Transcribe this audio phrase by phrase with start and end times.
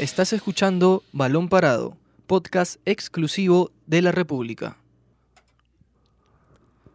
[0.00, 1.94] Estás escuchando Balón Parado,
[2.26, 4.79] podcast exclusivo de la República.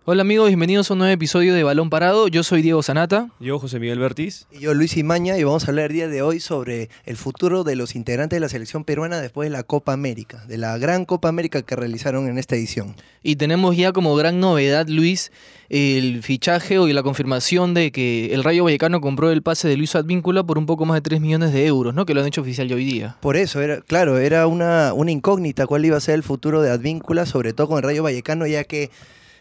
[0.07, 2.28] Hola amigos, bienvenidos a un nuevo episodio de Balón Parado.
[2.28, 3.31] Yo soy Diego Sanata.
[3.39, 4.46] Yo, José Miguel Bertiz.
[4.52, 7.63] Y yo, Luis Imaña, y vamos a hablar el día de hoy sobre el futuro
[7.63, 11.05] de los integrantes de la selección peruana después de la Copa América, de la gran
[11.05, 12.95] Copa América que realizaron en esta edición.
[13.23, 15.31] Y tenemos ya como gran novedad, Luis,
[15.70, 19.95] el fichaje o la confirmación de que el Rayo Vallecano compró el pase de Luis
[19.95, 22.05] Advíncula por un poco más de 3 millones de euros, ¿no?
[22.05, 23.17] Que lo han hecho oficial ya hoy día.
[23.22, 26.70] Por eso, era, claro, era una, una incógnita cuál iba a ser el futuro de
[26.70, 28.91] Advíncula, sobre todo con el Rayo Vallecano, ya que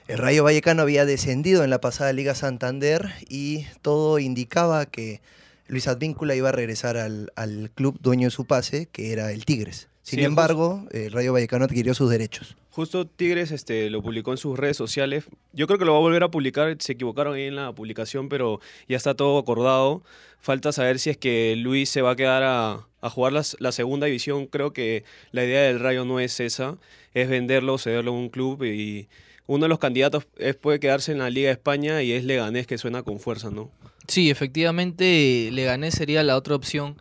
[0.06, 5.20] el Rayo Vallecano había descendido en la pasada Liga Santander y todo indicaba que
[5.66, 9.88] Luis Advíncula iba a regresar al, club dueño de su pase, que era el Tigres.
[10.02, 12.56] Sin embargo, el Rayo Vallecano adquirió sus derechos.
[12.68, 15.24] Justo Tigres este, lo publicó en sus redes sociales.
[15.54, 16.76] Yo creo que lo va a volver a publicar.
[16.80, 20.02] Se equivocaron ahí en la publicación, pero ya está todo acordado.
[20.40, 24.46] Falta saber si es que Luis se va a quedar a, jugar la segunda división.
[24.46, 26.76] Creo que la idea del Rayo no es esa.
[27.14, 29.08] Es venderlo, cederlo a un club y
[29.46, 32.66] uno de los candidatos es, puede quedarse en la Liga de España y es Leganés,
[32.66, 33.70] que suena con fuerza, ¿no?
[34.08, 36.96] Sí, efectivamente, Leganés sería la otra opción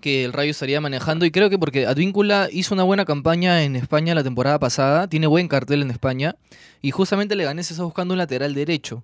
[0.00, 3.74] que el Rayo estaría manejando y creo que porque Advíncula hizo una buena campaña en
[3.74, 6.36] España la temporada pasada, tiene buen cartel en España
[6.82, 9.02] y justamente Leganés está buscando un lateral derecho.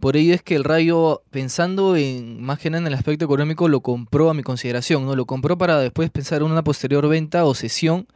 [0.00, 3.68] Por ello es que el Rayo, pensando en más que nada en el aspecto económico,
[3.68, 5.16] lo compró a mi consideración, ¿no?
[5.16, 8.06] Lo compró para después pensar en una posterior venta o cesión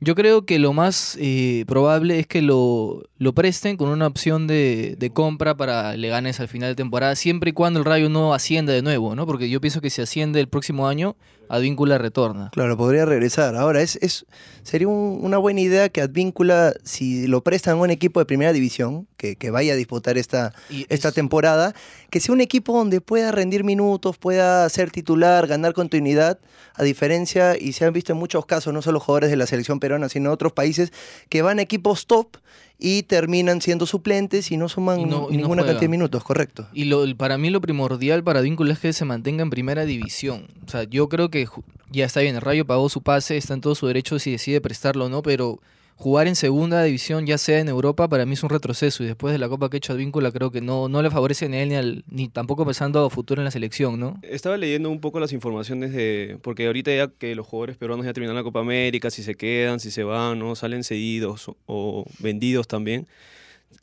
[0.00, 4.46] yo creo que lo más eh, probable es que lo, lo, presten con una opción
[4.46, 8.34] de, de, compra para Leganes al final de temporada, siempre y cuando el Rayo no
[8.34, 9.26] ascienda de nuevo, ¿no?
[9.26, 11.16] Porque yo pienso que si asciende el próximo año,
[11.48, 12.50] Advíncula retorna.
[12.52, 13.56] Claro, podría regresar.
[13.56, 14.26] Ahora, es, es
[14.62, 19.06] sería una buena idea que Advíncula, si lo prestan a un equipo de primera división,
[19.16, 20.54] que, que vaya a disputar esta,
[20.88, 21.74] esta temporada,
[22.10, 26.38] que sea un equipo donde pueda rendir minutos, pueda ser titular, ganar continuidad,
[26.74, 29.80] a diferencia, y se han visto en muchos casos, no solo jugadores de la selección
[29.80, 30.92] peruana, sino otros países,
[31.28, 32.36] que van a equipos top
[32.78, 34.98] y terminan siendo suplentes y no suman
[35.30, 36.66] ninguna cantidad de minutos, correcto.
[36.72, 40.48] Y lo, para mí lo primordial para Vínculo es que se mantenga en primera división.
[40.66, 41.48] O sea, yo creo que
[41.90, 44.60] ya está bien, el Rayo pagó su pase, está en todo su derecho si decide
[44.60, 45.60] prestarlo o no, pero
[45.96, 49.02] jugar en segunda división, ya sea en Europa, para mí es un retroceso.
[49.02, 51.48] Y después de la Copa que ha hecho Advíncula, creo que no, no le favorece
[51.48, 54.20] ni él ni tampoco pensando a futuro en la selección, ¿no?
[54.22, 56.38] Estaba leyendo un poco las informaciones de.
[56.42, 59.80] Porque ahorita ya que los jugadores peruanos ya terminaron la Copa América, si se quedan,
[59.80, 60.54] si se van, ¿no?
[60.54, 63.06] Salen cedidos o, vendidos también.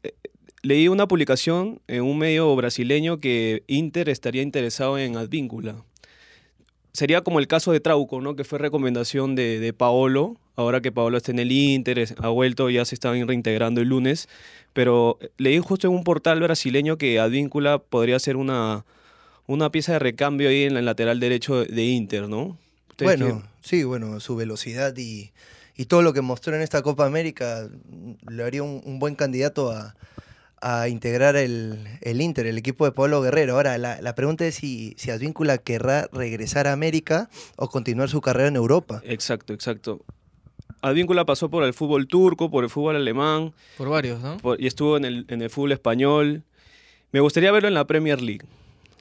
[0.04, 0.14] Eh,
[0.62, 5.84] leí una publicación en un medio brasileño que Inter estaría interesado en Advíncula
[6.94, 8.36] sería como el caso de Trauco, ¿no?
[8.36, 10.38] Que fue recomendación de, de Paolo.
[10.56, 14.30] Ahora que Paolo está en el Inter, ha vuelto, ya se están reintegrando el lunes.
[14.74, 18.86] Pero leí justo en un portal brasileño que Advíncula podría ser una,
[19.48, 22.58] una pieza de recambio ahí en el lateral derecho de Inter, ¿no?
[23.00, 25.32] Bueno, sí, bueno, su velocidad y,
[25.76, 27.68] y, todo lo que mostró en esta Copa América
[28.30, 29.96] le haría un buen candidato a,
[30.64, 33.56] a integrar el, Inter, el equipo de Pablo Guerrero.
[33.56, 38.48] Ahora, la, pregunta es si, si Advíncula querrá regresar a América o continuar su carrera
[38.48, 39.02] en Europa.
[39.04, 40.00] Exacto, exacto.
[40.82, 43.54] Advíncula pasó por el fútbol turco, por el fútbol alemán.
[43.78, 44.38] Por varios, ¿no?
[44.58, 46.44] y estuvo en el, en el fútbol español.
[47.12, 48.46] Me gustaría verlo en la Premier League.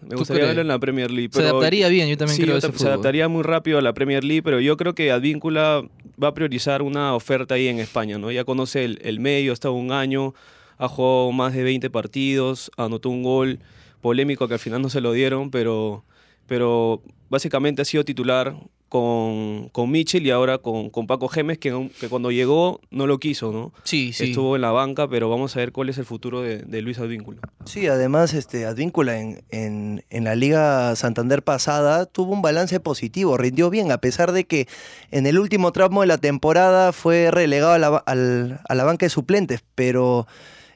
[0.04, 1.30] Me gustaría verlo en la Premier League.
[1.32, 4.58] se adaptaría bien, yo también creo Se adaptaría muy rápido a la Premier League, pero
[4.58, 5.84] yo creo que Advíncula
[6.22, 8.32] va a priorizar una oferta ahí en España, ¿no?
[8.32, 10.34] Ya conoce el, el medio, está un año,
[10.82, 13.60] ha jugado más de 20 partidos, anotó un gol
[14.00, 16.04] polémico que al final no se lo dieron, pero,
[16.48, 18.56] pero básicamente ha sido titular
[18.88, 23.20] con, con Mitchell y ahora con, con Paco Gemes, que, que, cuando llegó no lo
[23.20, 23.72] quiso, ¿no?
[23.84, 24.30] Sí, sí.
[24.30, 26.98] Estuvo en la banca, pero vamos a ver cuál es el futuro de, de Luis
[26.98, 27.40] Advíncula.
[27.64, 33.38] Sí, además este, Advíncula en, en, en, la Liga Santander pasada tuvo un balance positivo,
[33.38, 34.66] rindió bien, a pesar de que
[35.12, 39.10] en el último tramo de la temporada fue relegado a la, a la banca de
[39.10, 40.26] suplentes, pero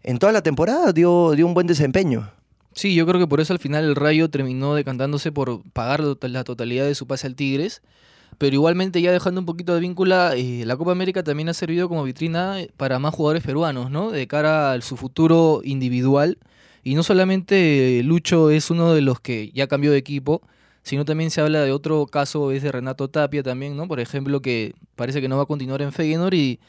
[0.07, 2.31] en toda la temporada dio, dio un buen desempeño.
[2.73, 6.45] Sí, yo creo que por eso al final el Rayo terminó decantándose por pagar la
[6.45, 7.83] totalidad de su pase al Tigres.
[8.39, 11.89] Pero igualmente ya dejando un poquito de vínculo, eh, la Copa América también ha servido
[11.89, 14.11] como vitrina para más jugadores peruanos, ¿no?
[14.11, 16.39] De cara a su futuro individual.
[16.85, 20.43] Y no solamente Lucho es uno de los que ya cambió de equipo,
[20.83, 23.89] sino también se habla de otro caso, es de Renato Tapia también, ¿no?
[23.89, 26.61] Por ejemplo, que parece que no va a continuar en Feyenoord y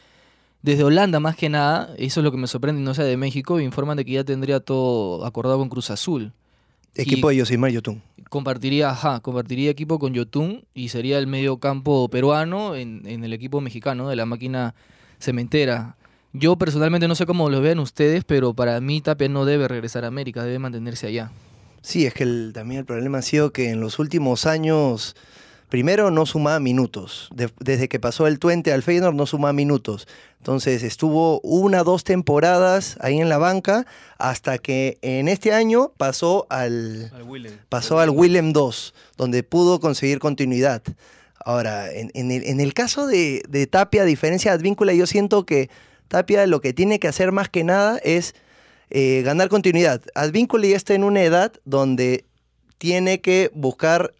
[0.61, 3.59] desde Holanda, más que nada, eso es lo que me sorprende, no sea de México,
[3.59, 6.33] informan de que ya tendría todo acordado con Cruz Azul.
[6.95, 8.01] Equipo de Yosimar Yotun.
[8.29, 13.61] Compartiría, ajá, compartiría equipo con Yotun y sería el medio campo peruano en, el equipo
[13.61, 14.73] mexicano de la máquina
[15.19, 15.95] cementera.
[16.33, 20.03] Yo personalmente no sé cómo lo vean ustedes, pero para mí Tapia no debe regresar
[20.03, 21.31] a América, debe mantenerse allá.
[21.81, 25.15] Sí, es que también el problema ha sido que en los últimos años
[25.69, 27.29] primero no sumaba minutos.
[27.59, 30.07] desde que pasó el Twente al Feyenoord no sumaba minutos.
[30.37, 33.85] Entonces estuvo una, dos temporadas ahí en la banca
[34.17, 37.53] hasta que en este año pasó al, Willem.
[37.69, 40.81] pasó al Willem 2, donde pudo conseguir continuidad.
[41.43, 45.69] Ahora, en, el, caso de, Tapia, a diferencia de Advíncula, yo siento que
[46.09, 48.35] Tapia lo que tiene que hacer más que nada es
[48.89, 50.01] eh, ganar continuidad.
[50.13, 52.25] Advíncula ya está en una edad donde
[52.77, 54.13] tiene que buscar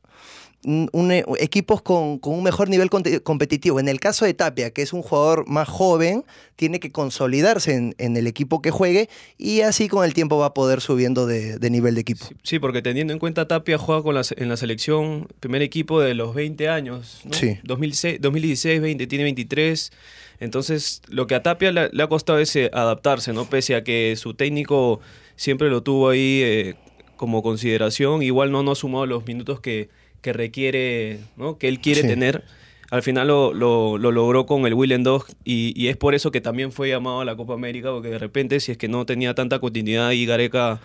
[0.64, 3.80] eh, equipos con, un mejor nivel competitivo.
[3.80, 6.26] En el caso de Tapia, que es un jugador más joven,
[6.56, 10.54] tiene que consolidarse en, el equipo que juegue y así con el tiempo va a
[10.54, 12.26] poder subiendo de, nivel de equipo.
[12.44, 16.34] Sí, porque teniendo en cuenta Tapia juega con en la selección primer equipo de los
[16.34, 17.22] 20 años.
[17.24, 17.34] ¿no?
[17.34, 17.60] Sí.
[17.64, 19.92] 2016, 20, tiene 23.
[20.40, 23.46] Entonces, lo que a Tapia le, ha costado es eh, adaptarse, ¿no?
[23.46, 25.00] Pese a que su técnico
[25.36, 26.76] siempre lo tuvo ahí eh,
[27.16, 29.90] como consideración, igual no, no ha sumado los minutos que
[30.22, 31.58] que requiere, ¿no?
[31.58, 32.44] que él quiere tener.
[32.90, 36.40] Al final lo, lo, logró con el Willem Dog y, y, es por eso que
[36.40, 39.36] también fue llamado a la Copa América, porque de repente si es que no tenía
[39.36, 40.80] tanta continuidad y Gareca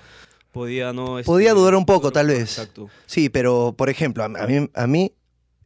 [0.51, 1.19] podía no...
[1.19, 2.41] Este, podía dudar un poco, tal vez.
[2.41, 2.91] Exacto.
[3.07, 5.13] Sí, pero por ejemplo, a, mí, a mí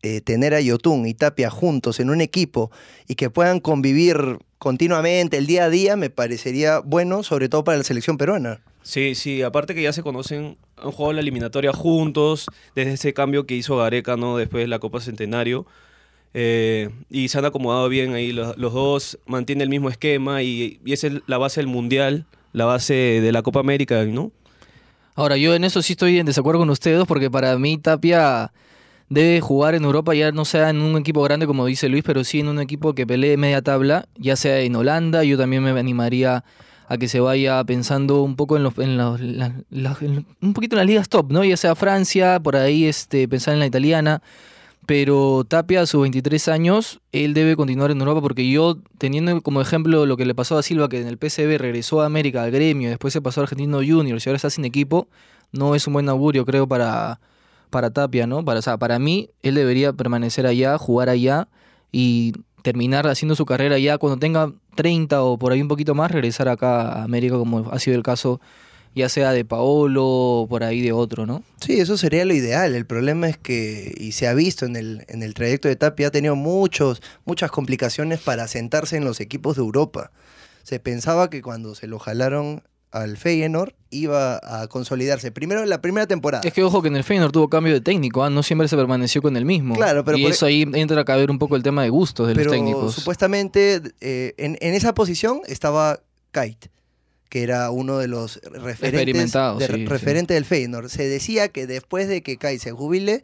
[0.03, 2.71] eh, tener a Yotun y Tapia juntos en un equipo
[3.09, 7.79] y que puedan convivir continuamente el día a día me parecería bueno, sobre todo para
[7.79, 8.61] la selección peruana.
[8.87, 12.47] Sí, sí, aparte que ya se conocen, han jugado la eliminatoria juntos,
[12.77, 14.37] desde ese cambio que hizo Gareca, ¿no?
[14.37, 15.67] Después de la Copa Centenario.
[16.35, 21.09] Eh, y se han acomodado bien ahí los, dos, mantiene el mismo esquema y, esa
[21.09, 24.31] es la base del Mundial, la base de la Copa América, ¿no?
[25.17, 28.53] Ahora, yo en eso sí estoy en desacuerdo con ustedes porque para mí Tapia
[29.09, 32.23] debe jugar en Europa, ya no sea en un equipo grande como dice Luis, pero
[32.23, 35.71] sí en un equipo que pelee media tabla, ya sea en Holanda, yo también me
[35.71, 36.45] animaría
[36.89, 41.33] a que se vaya pensando un poco en, los, un poquito en las ligas top,
[41.33, 41.45] ¿no?
[41.45, 44.23] Ya sea Francia, por ahí este, pensar en la italiana.
[44.87, 49.61] Pero Tapia a sus 23 años, él debe continuar en Europa porque yo, teniendo como
[49.61, 52.53] ejemplo lo que le pasó a Silva, que en el PCB regresó a América al
[52.53, 55.09] gremio, después se pasó a Argentino Juniors y ahora está sin equipo,
[55.51, 57.19] no es un buen augurio, creo, para,
[57.71, 58.45] para Tapia, ¿no?
[58.45, 61.49] Para, para mí, él debería permanecer allá, jugar allá
[61.91, 62.33] y
[62.67, 66.49] terminar haciendo su carrera ya cuando tenga 30 o por ahí un poquito más, regresar
[66.49, 68.41] acá a América como ha sido el caso
[68.93, 71.45] ya sea de Paolo o por ahí de otro, ¿no?
[71.61, 72.75] Sí, eso sería lo ideal.
[72.75, 76.09] El problema es que, y se ha visto en el, en el trayecto de Tapia,
[76.09, 80.11] ha tenido muchos, muchas complicaciones para sentarse en los equipos de Europa.
[80.65, 85.31] Se pensaba que cuando se lo jalaron al Feyenoord iba a consolidarse.
[85.31, 86.47] Primero en la primera temporada.
[86.47, 88.31] Es que ojo que en el Feyenoord tuvo cambio de técnico, ¿ah?
[88.31, 89.75] no siempre se permaneció con el mismo.
[89.75, 92.35] Claro, pero y eso ahí entra a caber un poco el tema de gustos de
[92.35, 92.95] los técnicos.
[92.95, 96.01] Supuestamente eh, en, esa posición estaba
[96.33, 96.71] Kite,
[97.29, 99.33] que era uno de los referentes,
[99.89, 100.89] referente del Feyenoord.
[100.89, 103.23] Se decía que después de que Kite se jubile,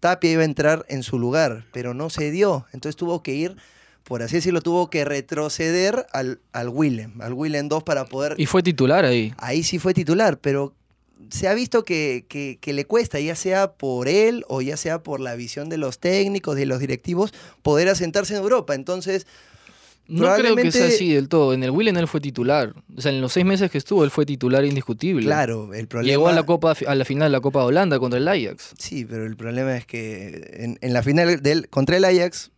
[0.00, 2.66] Tapia iba a entrar en su lugar, pero no se dio.
[2.72, 3.56] Entonces tuvo que ir
[4.04, 8.34] por así decirlo, tuvo que retroceder al, al Willem, al Willem 2 para poder...
[8.36, 9.32] Y fue titular ahí.
[9.38, 10.74] Ahí sí fue titular, pero
[11.30, 15.20] se ha visto que, que, le cuesta, ya sea por él o ya sea por
[15.20, 18.74] la visión de los técnicos, de los directivos, poder asentarse en Europa.
[18.74, 19.26] Entonces...
[20.06, 21.54] No creo que sea así del todo.
[21.54, 22.74] En el Willem él fue titular.
[22.94, 25.24] O sea, en los seis meses que estuvo, él fue titular indiscutible.
[25.24, 26.12] Claro, el problema.
[26.12, 28.74] Llegó a la Copa, a la final de la Copa de Holanda contra el Ajax.
[28.78, 32.50] Sí, pero el problema es que en, en la final del, contra el Ajax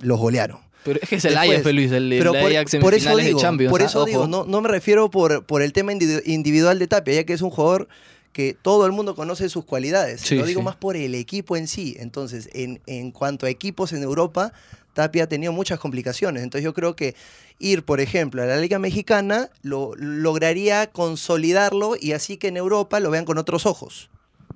[0.00, 0.58] los golearon.
[0.84, 3.42] Pero es que es el Ajax, Luis, el, pero por, Ajax por eso digo, de
[3.42, 3.70] Champions.
[3.70, 7.24] Por eso digo, no, no, me refiero por, por el tema individual de Tapia, ya
[7.24, 7.88] que es un jugador
[8.32, 10.30] que todo el mundo conoce sus cualidades.
[10.30, 11.96] Lo digo más por el equipo en sí.
[11.98, 14.52] Entonces, en, en cuanto a equipos en Europa,
[14.94, 16.42] Tapia ha tenido muchas complicaciones.
[16.42, 17.14] Entonces, yo creo que
[17.58, 23.00] ir, por ejemplo, a la Liga Mexicana lo, lograría consolidarlo y así que en Europa
[23.00, 24.10] lo vean con otros ojos.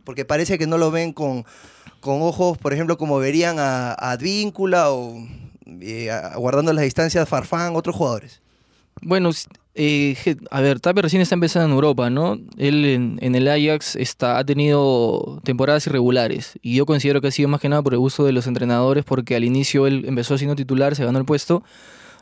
[0.05, 1.45] Porque parece que no lo ven con
[2.05, 5.27] con ojos, por ejemplo, como verían a, Advíncula o
[5.81, 8.43] eh, guardando las distancias Farfán, otros jugadores?
[9.01, 9.31] Bueno,
[9.75, 10.15] eh,
[10.51, 12.39] a ver, Tapia recién está empezando en Europa, ¿no?
[12.59, 17.49] Él en, el Ajax está, ha tenido temporadas irregulares y yo considero que ha sido
[17.49, 20.57] más que nada por el uso de los entrenadores porque al inicio él empezó siendo
[20.57, 21.65] titular, se ganó el puesto,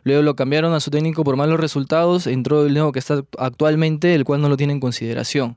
[0.05, 4.15] luego lo cambiaron a su técnico por malos resultados, entró el nuevo que está actualmente,
[4.15, 5.57] el cual no lo tiene en consideración.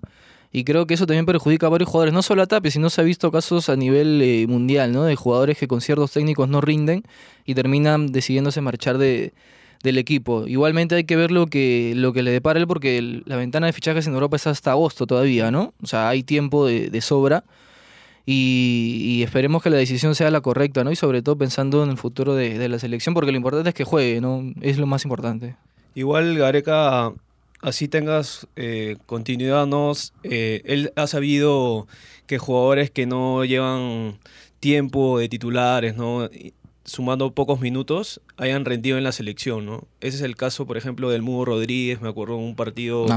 [0.56, 3.02] Y creo que eso también perjudica a varios jugadores, no solo a Tapia, sino se
[3.02, 5.04] ha visto casos a nivel eh, mundial, ¿no?
[5.04, 7.04] De jugadores que con ciertos técnicos no rinden
[7.44, 9.34] y terminan decidiéndose marchar de,
[9.84, 10.48] del equipo.
[10.48, 13.74] Igualmente hay que ver lo que, lo que le depara él porque la ventana de
[13.74, 15.74] fichajes en Europa es hasta agosto todavía, ¿no?
[15.84, 17.44] O sea, hay tiempo de, sobra
[18.26, 20.92] y, esperemos que la decisión sea la correcta, ¿no?
[20.94, 23.76] Y sobre todo pensando en el futuro de, de la selección porque lo importante es
[23.76, 24.42] que juegue, ¿no?
[24.62, 25.58] Es lo más importante.
[25.96, 27.12] Igual Gareca
[27.66, 29.92] así tengas eh, continuidad, ¿no?
[30.24, 31.88] Eh, él ha sabido
[32.28, 34.20] que jugadores que no llevan
[34.60, 36.30] tiempo de titulares, ¿no?
[36.88, 39.88] sumando pocos minutos, hayan rendido en la selección, ¿no?
[40.02, 43.08] Ese es el caso, por ejemplo, del Mudo Rodríguez, me acuerdo un partido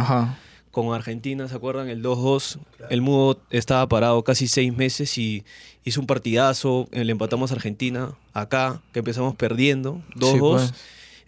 [0.70, 1.90] con Argentina, ¿se acuerdan?
[1.90, 5.44] El 2-2, el Mudo estaba parado casi seis meses y
[5.84, 10.38] hizo un partidazo, le empatamos a Argentina, acá, que empezamos perdiendo, 2-2.
[10.38, 10.74] Pues.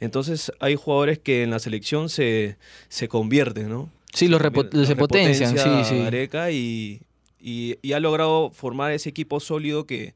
[0.00, 2.56] Entonces hay jugadores que en la selección se,
[2.88, 3.90] se convierten, ¿no?
[4.12, 6.00] Sí, los, se potencian, sí, sí.
[6.00, 7.02] Areca y,
[7.40, 10.14] y, ha logrado formar ese equipo sólido que,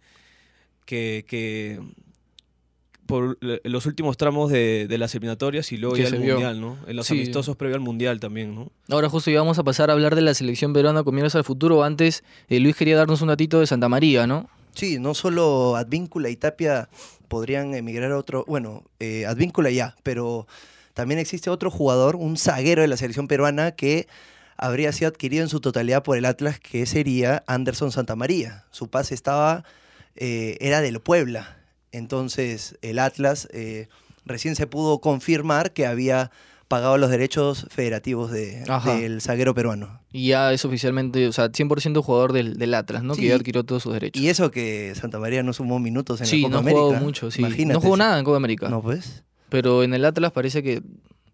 [0.85, 1.81] que,
[3.07, 6.77] por los últimos tramos de, las eliminatorias y luego ya el Mundial, ¿no?
[6.87, 8.73] En los amistosos previo al Mundial también, ¿no?
[8.89, 11.85] Ahora justo íbamos a pasar a hablar de la selección peruana con miras al futuro.
[11.85, 14.49] Antes, eh, Luis quería darnos un datito de Santa María, ¿no?
[14.75, 16.89] Sí, no solo Advíncula y Tapia
[17.29, 20.47] podrían emigrar a otro, bueno, eh, Advíncula ya, pero
[20.95, 24.09] también existe otro jugador, un zaguero de la selección peruana que
[24.57, 28.65] habría sido adquirido en su totalidad por el Atlas, que sería Anderson Santamaría.
[28.71, 29.65] Su pase estaba,
[30.17, 31.57] eh, era del Puebla.
[31.93, 33.89] Entonces el Atlas eh,
[34.25, 36.31] recién se pudo confirmar que había
[36.69, 38.65] pagado los derechos federativos de,
[38.99, 40.01] del zaguero peruano.
[40.13, 43.15] Y ya es oficialmente, o sea, 100% jugador del, Atlas, ¿no?
[43.15, 44.23] Que ya adquirió todos sus derechos.
[44.23, 46.81] Y eso que Santa María no sumó minutos en la Copa América.
[46.81, 47.65] Sí, no jugó mucho, sí.
[47.67, 48.69] No jugó nada en Copa América.
[48.69, 49.25] No, pues.
[49.49, 50.83] Pero en el Atlas parece que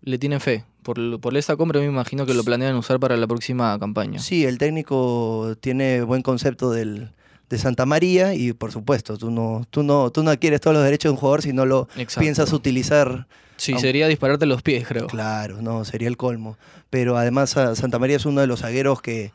[0.02, 0.64] le tienen fe.
[0.82, 4.18] Por, por esta compra me imagino que lo planean usar para la próxima campaña.
[4.18, 7.10] Sí, el técnico tiene buen concepto del,
[7.50, 10.84] de Santa María y por supuesto, tú no, tú no, tú no adquieres todos los
[10.84, 13.26] derechos de un jugador si no lo piensas utilizar.
[13.60, 15.06] Sí, sería dispararte los pies, creo.
[15.06, 16.56] Claro, no, sería el colmo.
[16.88, 19.32] Pero además Santa María es uno de los zagueros que,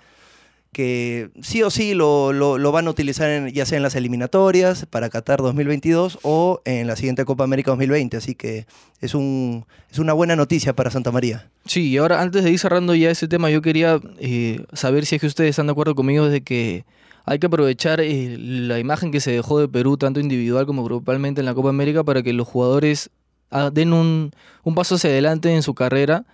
[0.71, 5.09] que sí o sí lo, lo, van a utilizar ya sea en las eliminatorias para
[5.09, 8.17] Qatar 2022 o en la siguiente Copa América 2020.
[8.17, 8.65] Así que
[8.99, 11.47] es, un, es una buena noticia para Santa María.
[11.65, 15.15] Sí, y ahora antes de ir cerrando ya ese tema, yo quería eh, saber si
[15.15, 16.83] es que ustedes están de acuerdo conmigo de que
[17.25, 21.41] hay que aprovechar eh, la imagen que se dejó de Perú, tanto individual como grupalmente
[21.41, 23.14] en la Copa América, para que los jugadores ah,
[23.73, 24.31] den un,
[24.63, 26.25] un paso hacia adelante en su carrera.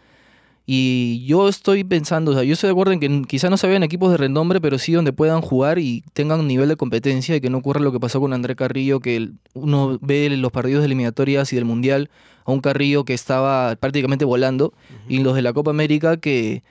[0.65, 3.67] Y yo estoy pensando, o sea, yo estoy de acuerdo en que quizá no se
[3.67, 7.35] vean equipos de renombre, pero sí donde puedan jugar y tengan un nivel de competencia
[7.35, 10.81] y que no ocurra lo que pasó con André Carrillo, que uno ve los partidos
[10.81, 12.09] de eliminatorias y del Mundial
[12.45, 14.73] a un Carrillo que estaba prácticamente volando,
[15.09, 16.63] y los de la Copa América que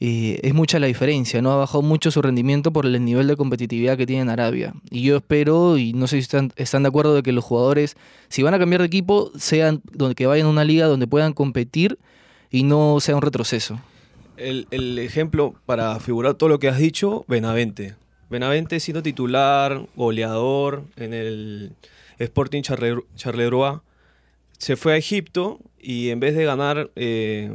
[0.00, 1.52] es mucha la diferencia, ¿no?
[1.52, 4.74] Ha bajado mucho su rendimiento por el nivel de competitividad que tiene en Arabia.
[4.90, 7.96] Y yo espero, y no sé si están, de acuerdo, de que los jugadores,
[8.28, 11.32] si van a cambiar de equipo, sean donde, que vayan a una liga donde puedan
[11.32, 11.98] competir
[12.50, 13.80] y no sea un retroceso.
[14.36, 17.94] El, el ejemplo para figurar todo lo que has dicho, Benavente.
[18.30, 21.72] Benavente siendo titular, goleador en el
[22.18, 23.78] Sporting Charleroi,
[24.58, 26.90] se fue a Egipto y en vez de ganar...
[26.96, 27.52] Eh,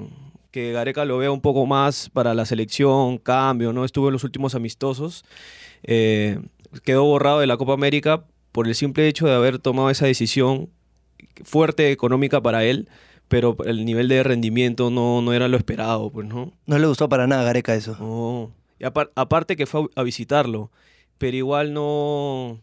[0.52, 3.86] que Gareca lo vea un poco más para la selección, cambio, ¿no?
[3.86, 5.24] Estuvo en los últimos amistosos.
[5.84, 6.40] Eh,
[6.84, 10.70] quedó borrado de la Copa América por el simple hecho de haber tomado esa decisión
[11.44, 12.90] fuerte económica para él,
[13.28, 16.54] pero el nivel de rendimiento no, no era lo esperado, pues, ¿no?
[16.66, 17.96] No le gustó para nada a Gareca eso.
[18.00, 18.52] No.
[18.80, 20.72] Y aparte que fue a visitarlo,
[21.18, 22.60] pero igual no,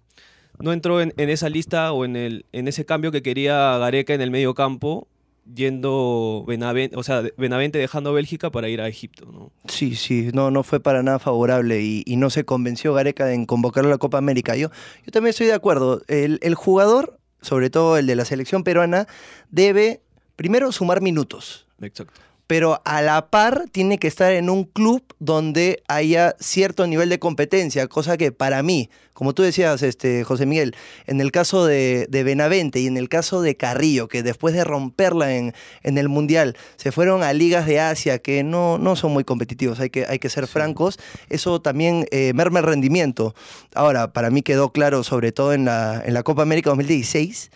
[0.58, 4.14] no entró en, en, esa lista o en, el, en ese cambio que quería Gareca
[4.14, 5.06] en el medio campo
[5.54, 9.52] yendo Benavente, o sea, Benavente dejando Bélgica para ir a Egipto, ¿no?
[9.68, 13.90] Sí, sí, no, no fue para nada favorable y, no se convenció Gareca en convocarlo
[13.90, 14.56] a la Copa América.
[14.56, 14.70] Yo,
[15.04, 16.02] yo también estoy de acuerdo.
[16.08, 19.06] El, el jugador, sobre todo el de la selección peruana,
[19.50, 20.00] debe
[20.34, 21.66] primero sumar minutos.
[21.80, 27.08] Exacto pero a la par tiene que estar en un club donde haya cierto nivel
[27.08, 30.76] de competencia, cosa que para mí, como tú decías, este, José Miguel,
[31.06, 35.34] en el caso de, Benavente y en el caso de Carrillo, que después de romperla
[35.34, 39.24] en, en, el Mundial se fueron a ligas de Asia que no, no son muy
[39.24, 40.98] competitivos, hay que, hay que ser francos,
[41.30, 43.34] eso también eh, merma el rendimiento.
[43.74, 47.50] Ahora, para mí quedó claro, sobre todo en la, en la Copa América 2016,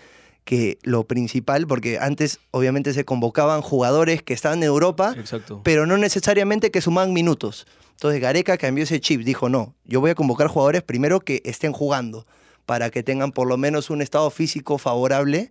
[0.45, 5.15] que lo principal, porque antes obviamente se convocaban jugadores que estaban en Europa,
[5.63, 7.67] pero no necesariamente que sumaban minutos.
[7.93, 11.73] Entonces Gareca cambió ese chip, dijo, no, yo voy a convocar jugadores primero que estén
[11.73, 12.27] jugando,
[12.67, 15.51] para que tengan por lo menos un estado físico favorable,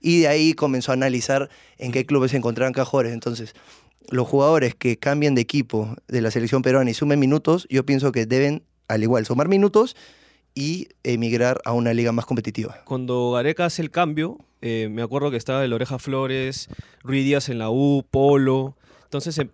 [0.00, 3.12] y de ahí comenzó a analizar en qué clubes se encontraban cajores.
[3.12, 3.54] Entonces,
[4.10, 8.12] los jugadores que cambien de equipo de la selección peruana y sumen minutos, yo pienso
[8.12, 9.96] que deben, al igual, sumar minutos
[10.56, 12.80] y emigrar a una liga más competitiva.
[12.86, 16.68] Cuando Gareca hace el cambio, eh, me acuerdo que estaba el Oreja Flores,
[17.04, 18.74] Rui Díaz en la U, Polo.
[19.04, 19.50] Entonces, em,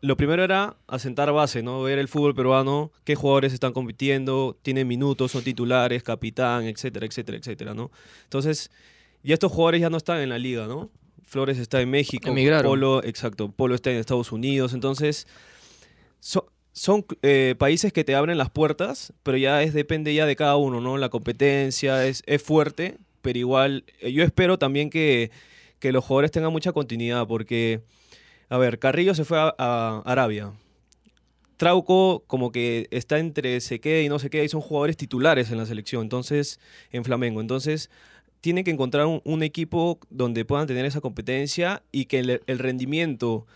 [0.00, 1.82] lo primero era asentar base, ¿no?
[1.82, 7.38] Ver el fútbol peruano, qué jugadores están compitiendo, tienen minutos, son titulares, capitán, etcétera, etcétera,
[7.38, 7.90] etcétera, ¿no?
[8.24, 8.70] Entonces,
[9.22, 10.90] ya estos jugadores ya no están en la liga, ¿no?
[11.22, 12.68] Flores está en México, Emigraron.
[12.70, 15.26] Polo, exacto, Polo está en Estados Unidos, entonces
[16.20, 20.34] so- son eh, países que te abren las puertas, pero ya es depende ya de
[20.34, 20.98] cada uno, ¿no?
[20.98, 25.30] La competencia es, es fuerte, pero igual eh, yo espero también que,
[25.78, 27.82] que los jugadores tengan mucha continuidad, porque,
[28.48, 30.52] a ver, Carrillo se fue a, Arabia.
[31.56, 35.52] Trauco como que está entre se queda y no se queda y son jugadores titulares
[35.52, 36.58] en la selección, entonces
[36.90, 37.40] en Flamengo.
[37.40, 37.88] Entonces
[38.40, 43.46] tienen que encontrar un, equipo donde puedan tener esa competencia y que el rendimiento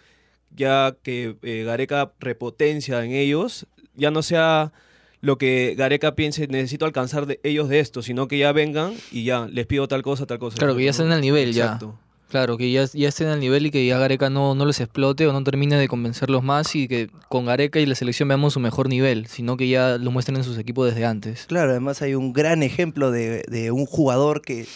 [0.55, 4.73] ya que eh, Gareca repotencia en ellos ya no sea
[5.21, 9.25] lo que Gareca piense necesito alcanzar de ellos de esto, sino que ya vengan y
[9.25, 10.57] ya les pido tal cosa, tal cosa.
[10.57, 11.65] Claro, que ya estén al nivel ya.
[11.65, 11.99] Exacto.
[12.29, 15.27] Claro, que ya, ya estén al nivel y que ya Gareca no, no les explote
[15.27, 18.61] o no termine de convencerlos más y que con Gareca y la selección veamos su
[18.61, 21.47] mejor nivel, sino que ya lo muestren en sus equipos desde antes.
[21.47, 24.67] Claro, además hay un gran ejemplo de, de un jugador que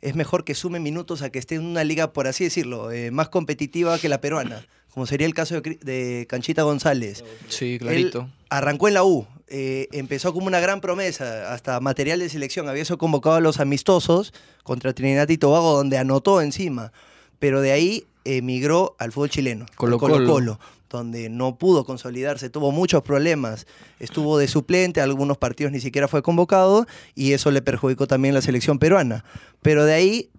[0.00, 3.10] es mejor que sume minutos a que esté en una liga, por así decirlo, eh,
[3.12, 7.22] más competitiva que la peruana, como sería el caso de, Canchita González.
[7.48, 8.20] Sí, clarito.
[8.20, 12.66] Él arrancó en la U, eh, empezó como una gran promesa, hasta material de selección,
[12.66, 16.94] había sido convocado a los amistosos contra Trinidad y Tobago, donde anotó encima,
[17.38, 20.14] pero de ahí emigró al fútbol chileno, al Colo-Colo.
[20.14, 23.66] Colo-Colo, donde no pudo consolidarse, tuvo muchos problemas,
[24.00, 28.40] estuvo de suplente, algunos partidos ni siquiera fue convocado y eso le perjudicó también la
[28.40, 29.26] selección peruana,
[29.60, 30.30] pero de ahí...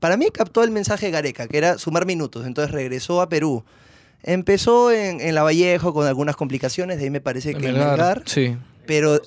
[0.00, 3.64] Para mí captó el mensaje de Gareca, que era sumar minutos, entonces regresó a Perú,
[4.24, 8.22] Empezó en, en La Vallejo con algunas complicaciones, de ahí me parece que en Melgar,
[8.26, 8.56] Sí.
[8.84, 9.20] pero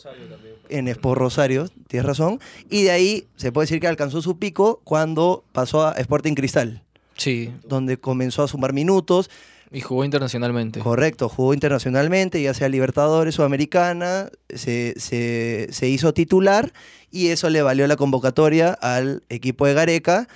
[0.67, 2.39] en Sport Rosario, tienes razón,
[2.70, 6.84] y de ahí se puede decir que alcanzó su pico cuando pasó a Sporting Cristal,
[7.15, 7.53] Sí.
[7.65, 9.29] donde comenzó a sumar minutos,
[9.72, 10.80] Y jugó internacionalmente.
[10.82, 16.74] correcto, jugó internacionalmente, ya sea Libertadores o Americana, se, se- se hizo titular
[17.10, 20.28] y eso le valió la convocatoria al equipo de Gareca.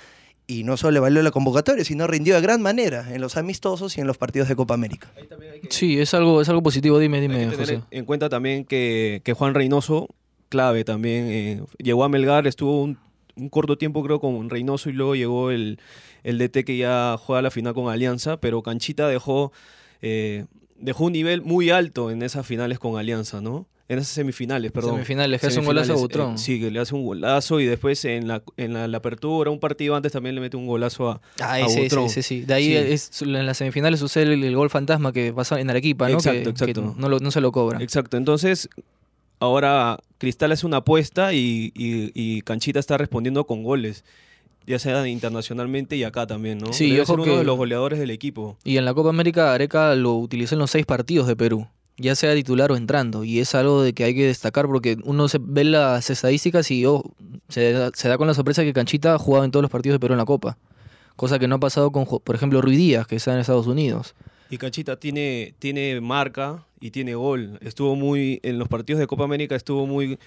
[0.48, 3.98] Y no solo le valió la convocatoria, sino rindió de gran manera en los amistosos
[3.98, 5.10] y en los partidos de Copa América.
[5.16, 7.00] Que- Sí, es algo, es algo positivo.
[7.00, 7.74] Dime, Hay dime, que tener José.
[7.74, 10.08] en- en cuenta también que, que Juan Reynoso,
[10.48, 12.96] clave también, eh, llegó a Melgar, estuvo un,
[13.36, 15.78] un corto tiempo creo con Reynoso y luego llegó el,
[16.24, 19.52] el DT que ya juega la final con Alianza, pero Canchita dejó,
[20.02, 20.46] eh,
[20.78, 23.66] dejó un nivel muy alto en esas finales con Alianza, ¿no?
[23.88, 24.94] En esas semifinales, perdón.
[24.94, 26.34] Semifinales, que hace un golazo a Butrón.
[26.34, 29.48] eh, sí, que le hace un golazo y después en la, en la, la apertura,
[29.52, 32.06] un partido antes también le mete un golazo a, Ah, a Butrón.
[32.06, 32.40] ese, sí.
[32.40, 32.74] De ahí Sí.
[32.74, 36.14] es, en las semifinales sucede el, el gol fantasma que pasa en Arequipa, ¿no?
[36.14, 36.94] Exacto, Que- exacto.
[36.94, 37.80] que no, lo- no se lo cobra.
[37.80, 38.68] Exacto, entonces
[39.38, 44.04] ahora Cristal hace una apuesta y, y- y Canchita está respondiendo con goles,
[44.66, 46.72] ya sea internacionalmente y acá también, ¿no?
[46.72, 48.56] Sí, Debe ser uno que- de los goleadores del equipo.
[48.64, 52.14] Y en la Copa América Areca lo utilizó en los seis partidos de Perú, ya
[52.14, 53.24] sea titular o entrando.
[53.24, 56.84] Y es algo de que hay que destacar porque uno se ve las estadísticas y
[56.86, 57.04] oh,
[57.48, 59.96] se, da, se da con la sorpresa que Canchita ha jugado en todos los partidos
[59.96, 60.56] de Perú en la Copa.
[61.14, 64.14] Cosa que no ha pasado con, por ejemplo, Ruiz Díaz, que está en Estados Unidos.
[64.50, 67.58] Y Canchita tiene, tiene marca y tiene gol.
[67.62, 70.18] Estuvo muy, en los partidos de Copa América estuvo muy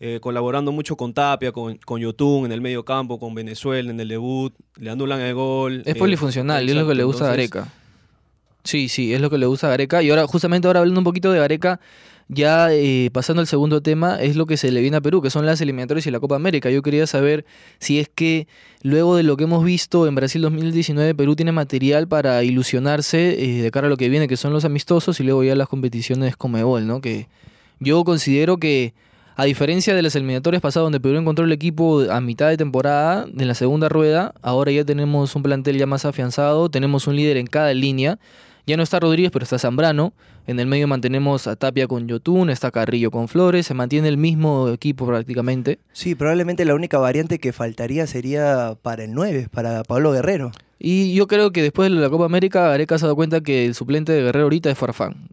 [0.00, 4.00] eh, colaborando mucho con Tapia, con, con Yotun en el medio campo, con Venezuela en
[4.00, 5.82] el debut, le anulan el gol.
[5.86, 7.72] Es eh, polifuncional y es lo que exacto, le gusta a entonces- Gareca.
[8.64, 10.02] Sí, sí, es lo que le gusta a Gareca.
[10.02, 11.80] Y ahora, justamente ahora hablando un poquito de Gareca,
[12.32, 15.30] ya eh, pasando al segundo tema, es lo que se le viene a Perú, que
[15.30, 16.70] son las eliminatorias y la Copa América.
[16.70, 17.44] Yo quería saber
[17.78, 18.48] si es que
[18.82, 23.62] luego de lo que hemos visto en Brasil 2019, Perú tiene material para ilusionarse eh,
[23.62, 26.36] de cara a lo que viene, que son los amistosos y luego ya las competiciones
[26.36, 27.00] Comebol, ¿no?
[27.00, 27.28] Que
[27.78, 28.94] yo considero que
[29.36, 33.26] a diferencia de las eliminatorias pasadas donde Perú encontró el equipo a mitad de temporada,
[33.36, 37.38] en la segunda rueda, ahora ya tenemos un plantel ya más afianzado, tenemos un líder
[37.38, 38.18] en cada línea.
[38.66, 40.12] Ya no está Rodríguez, pero está Zambrano.
[40.46, 44.16] En el medio mantenemos a Tapia con Yotun, está Carrillo con Flores, se mantiene el
[44.16, 45.78] mismo equipo prácticamente.
[45.92, 50.52] Sí, probablemente la única variante que faltaría sería para el 9, para Pablo Guerrero.
[50.78, 53.66] Y yo creo que después de la Copa América, Gareca se ha dado cuenta que
[53.66, 55.28] el suplente de Guerrero ahorita es Farfán.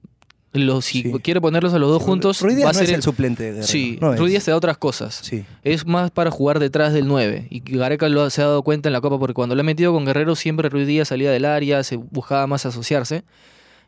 [0.52, 1.12] Los, si Sí.
[1.22, 3.44] quiere ponerlos a los dos juntos, Ruiz va a no ser es el el- suplente
[3.44, 3.68] de Guerrero.
[3.68, 4.16] Sí, no.
[4.16, 5.20] Ruiz te da otras cosas.
[5.22, 5.46] Sí.
[5.64, 7.46] Es más para jugar detrás del 9.
[7.52, 9.94] Y Gareca lo, se ha dado cuenta en la Copa porque cuando lo ha metido
[9.94, 13.24] con Guerrero siempre Ruiz Díaz salía del área, se buscaba más asociarse.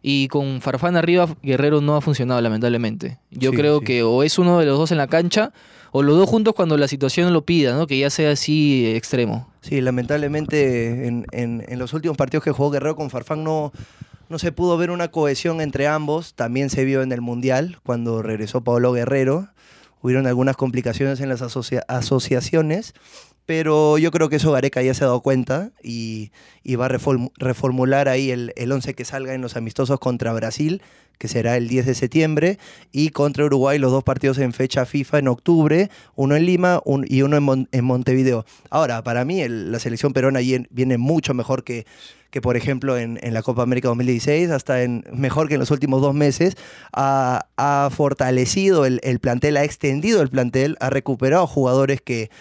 [0.04, 3.18] Y con Farfán arriba, Guerrero no ha funcionado lamentablemente.
[3.32, 5.54] Yo creo que o es uno de los dos en la cancha
[5.92, 7.86] o los dos juntos cuando la situación lo pida, ¿no?
[7.88, 9.48] Que ya sea así eh, extremo.
[9.62, 13.72] Sí, lamentablemente en, en- en los últimos partidos que jugó Guerrero con Farfán no,
[14.32, 16.34] no se pudo ver una cohesión entre ambos.
[16.34, 19.50] También se vio en el Mundial cuando regresó Pablo Guerrero.
[20.02, 22.94] Hubieron algunas complicaciones en las asocia- asociaciones
[23.46, 26.32] pero yo creo que eso Gareca ya se ha dado cuenta y,
[26.76, 27.00] va a
[27.38, 30.82] reformular ahí el, el 11 que salga en los amistosos contra Brasil,
[31.22, 32.58] que será el 10 de septiembre,
[32.92, 37.22] y contra Uruguay los dos partidos en fecha FIFA en octubre, uno en Lima y
[37.22, 37.38] uno
[37.72, 38.44] en, Montevideo.
[38.72, 40.40] Ahora, para mí la selección peruana
[40.72, 41.86] viene mucho mejor que,
[42.32, 46.02] que por ejemplo en, la Copa América 2016, hasta en, mejor que en los últimos
[46.02, 46.56] dos meses,
[46.92, 52.32] ha, fortalecido el plantel, ha extendido el plantel, ha recuperado jugadores que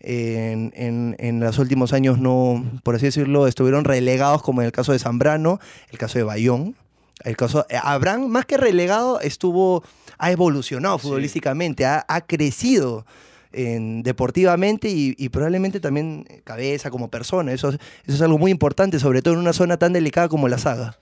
[0.00, 4.92] en, en, los últimos años no, por así decirlo, estuvieron relegados, como en el caso
[4.92, 6.76] de Zambrano, el caso de Bayón.
[7.24, 9.82] El caso, eh, Abraham, más que relegado, estuvo,
[10.18, 13.06] ha evolucionado futbolísticamente, ha, crecido
[13.52, 17.52] en, deportivamente y, probablemente también cabeza como persona.
[17.52, 20.58] Eso, eso es algo muy importante, sobre todo en una zona tan delicada como la
[20.58, 20.96] saga.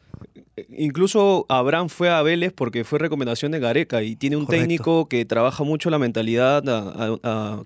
[0.70, 5.26] Incluso Abraham fue a Vélez porque fue recomendación de Gareca y tiene un técnico que
[5.26, 6.62] trabaja mucho la mentalidad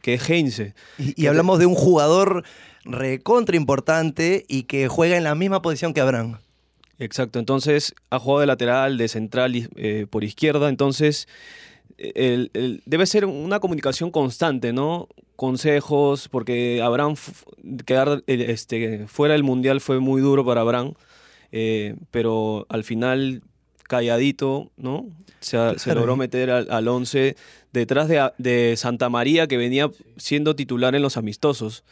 [0.03, 0.75] que es Heinze.
[0.99, 2.45] Y, hablamos de un jugador
[2.85, 6.39] recontra importante y que juega en la misma posición que Abraham.
[6.99, 11.29] Exacto, entonces ha jugado de lateral, de central eh, por izquierda, entonces
[11.97, 15.09] debe ser una comunicación constante, ¿no?
[15.37, 17.15] Consejos, porque Abraham
[17.85, 20.95] quedar este, fuera del Mundial fue muy duro para Abraham,
[21.53, 23.43] eh, pero al final
[23.91, 25.07] calladito, ¿no?
[25.41, 25.57] Se,
[25.95, 27.35] logró meter al, 11
[27.73, 31.83] detrás de, Santa María, que venía siendo titular en los amistosos.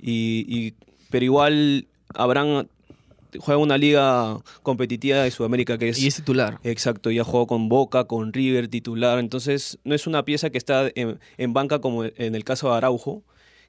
[0.00, 0.74] Y,
[1.10, 2.66] pero igual Abraham
[3.38, 5.98] juega una liga competitiva de Sudamérica que es...
[5.98, 6.58] Y es titular.
[6.64, 9.18] Exacto, ya jugó con Boca, con River, titular.
[9.18, 13.22] Entonces no es una pieza que está en, banca como en el caso de Araujo,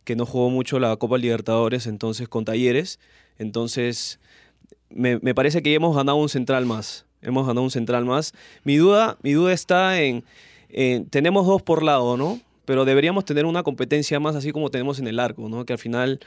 [0.03, 2.99] que no jugó mucho la Copa Libertadores, entonces con Talleres.
[3.37, 4.19] Entonces
[4.89, 7.05] me, parece que ya hemos ganado un central más.
[7.21, 8.33] Hemos ganado un central más.
[8.63, 10.23] Mi duda, mi duda está en,
[10.69, 11.07] en...
[11.07, 12.39] Tenemos dos por lado, ¿no?
[12.65, 15.65] Pero deberíamos tener una competencia más así como tenemos en el arco, ¿no?
[15.65, 16.19] Que al final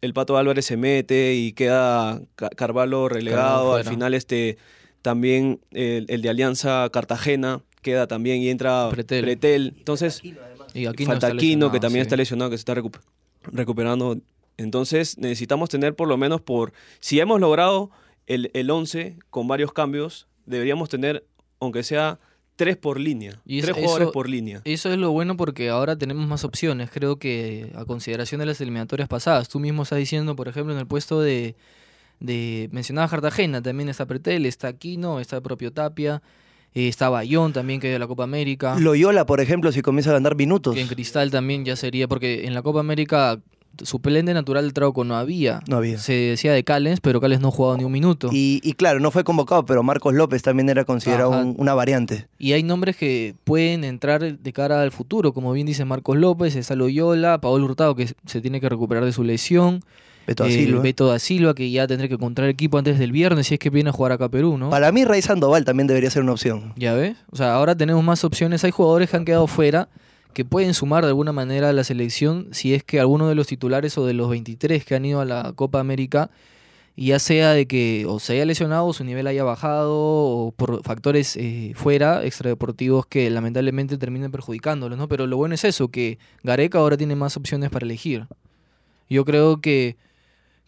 [0.00, 3.74] el Pato Álvarez se mete y queda Carvalho relegado.
[3.74, 4.56] Al final este
[5.02, 9.74] también el, de Alianza Cartagena queda también y entra Pretel.
[9.76, 10.22] Entonces,
[10.74, 12.74] y falta Aquino, que también está lesionado, que se está
[13.52, 14.18] recuperando.
[14.56, 16.72] Entonces necesitamos tener por lo menos por...
[17.00, 17.90] Si hemos logrado
[18.26, 21.26] el, el 11 con varios cambios, deberíamos tener,
[21.60, 22.18] aunque sea
[22.56, 23.40] tres por línea.
[23.44, 24.62] Y tres jugadores por línea.
[24.64, 26.90] Eso es lo bueno porque ahora tenemos más opciones.
[26.90, 30.80] Creo que a consideración de las eliminatorias pasadas, tú mismo estás diciendo, por ejemplo, en
[30.80, 31.54] el puesto de,
[32.18, 36.22] de mencionaba Cartagena, también está Pretel, está Aquino, está propio Tapia.
[36.74, 38.78] Eh, está Bayón también, que es de la Copa América.
[38.78, 40.76] Loyola, por ejemplo, si comienza a ganar minutos.
[40.76, 43.40] en Cristal también ya sería, porque en la Copa América
[43.82, 45.60] suplente natural del Trauco no había.
[45.68, 45.98] No había.
[45.98, 48.28] Se decía de Callens, pero Callens no jugado ni un minuto.
[48.32, 52.28] Y, claro, no fue convocado, pero Marcos López también era considerado una variante.
[52.38, 56.56] Y hay nombres que pueden entrar de cara al futuro, como bien dice Marcos López,
[56.56, 59.82] está Loyola, Paolo Hurtado, que se tiene que recuperar de su lesión.
[60.26, 60.82] Beto da Silva.
[60.82, 63.70] Beto da Silva, que ya tendrá que encontrar equipo antes del viernes si es que
[63.70, 64.70] viene a jugar acá a Perú, ¿no?
[64.70, 66.72] Para mí, Rey Sandoval también debería ser una opción.
[66.76, 67.16] Ya ves.
[67.30, 68.64] O sea, ahora tenemos más opciones.
[68.64, 69.88] Hay jugadores que han quedado fuera
[70.36, 73.46] que pueden sumar de alguna manera a la selección si es que alguno de los
[73.46, 76.28] titulares o de los 23 que han ido a la Copa América,
[76.94, 80.82] ya sea de que o se haya lesionado o su nivel haya bajado o por
[80.82, 85.08] factores eh, fuera, extradeportivos que lamentablemente terminen perjudicándolos, ¿no?
[85.08, 88.26] Pero lo bueno es eso, que Gareca ahora tiene más opciones para elegir.
[89.08, 89.96] Yo creo que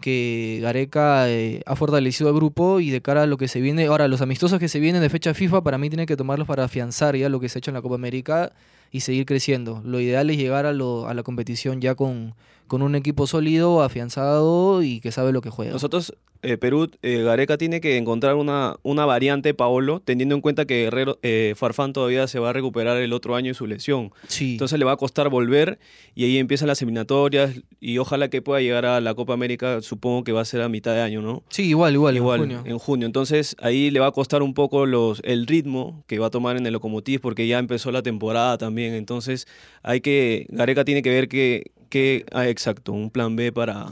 [0.00, 3.85] que Gareca eh, ha fortalecido al grupo y de cara a lo que se viene,
[3.87, 6.64] ahora los amistosos que se vienen de fecha FIFA, para mí tiene que tomarlos para
[6.64, 8.52] afianzar ya lo que se ha hecho en la Copa América
[8.90, 9.83] y seguir creciendo.
[9.85, 12.35] Lo ideal es llegar a, lo, a la competición ya con,
[12.68, 15.72] con un equipo sólido, afianzado y que sabe lo que juega.
[15.72, 20.66] Nosotros, eh, Perú, eh, Gareca tiene que encontrar una, una variante, Paolo, teniendo en cuenta
[20.66, 24.12] que Guerrero, eh, Farfán todavía se va a recuperar el otro año de su lesión.
[24.28, 24.52] Sí.
[24.52, 25.78] Entonces le va a costar volver
[26.14, 30.22] y ahí empiezan las eliminatorias y ojalá que pueda llegar a la Copa América, supongo
[30.22, 31.42] que va a ser a mitad de año, ¿no?
[31.48, 32.62] Sí, igual, igual, igual en junio.
[32.64, 33.07] En junio.
[33.07, 36.57] Entonces ahí le va a costar un poco los, el ritmo que va a tomar
[36.57, 39.46] en el Locomotiv porque ya empezó la temporada también entonces
[39.83, 43.87] hay que, Gareca tiene que ver que, que ah, exacto, un plan B para,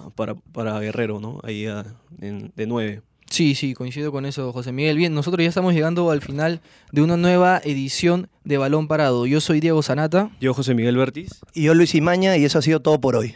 [0.53, 1.41] para, Guerrero, ¿no?
[1.43, 1.85] Ahí ah,
[2.19, 3.03] de nueve.
[3.31, 4.97] Sí, sí, coincido con eso, José Miguel.
[4.97, 6.61] Bien, nosotros ya estamos llegando al final
[6.93, 9.27] de una nueva edición de Balón Parado.
[9.27, 10.31] Yo soy Diego Sanata.
[10.41, 11.41] Yo, José Miguel Bertis.
[11.53, 13.35] Y yo, Luis Imaña, y eso ha sido todo por hoy.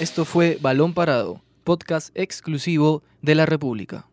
[0.00, 4.06] Esto fue Balón Parado, podcast exclusivo de la República.